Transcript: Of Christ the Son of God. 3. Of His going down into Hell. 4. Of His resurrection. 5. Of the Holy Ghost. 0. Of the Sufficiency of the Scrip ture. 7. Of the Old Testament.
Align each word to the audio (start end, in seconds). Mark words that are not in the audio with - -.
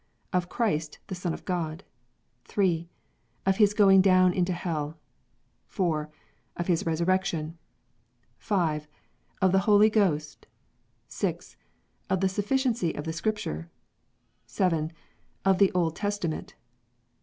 Of 0.33 0.49
Christ 0.49 0.97
the 1.09 1.13
Son 1.13 1.31
of 1.31 1.45
God. 1.45 1.83
3. 2.45 2.89
Of 3.45 3.57
His 3.57 3.75
going 3.75 4.01
down 4.01 4.33
into 4.33 4.51
Hell. 4.51 4.97
4. 5.67 6.09
Of 6.57 6.65
His 6.65 6.87
resurrection. 6.87 7.55
5. 8.39 8.87
Of 9.43 9.51
the 9.51 9.59
Holy 9.69 9.91
Ghost. 9.91 10.47
0. 11.11 11.37
Of 12.09 12.19
the 12.19 12.29
Sufficiency 12.29 12.95
of 12.95 13.03
the 13.03 13.13
Scrip 13.13 13.37
ture. 13.37 13.69
7. 14.47 14.91
Of 15.45 15.59
the 15.59 15.71
Old 15.73 15.95
Testament. 15.95 16.55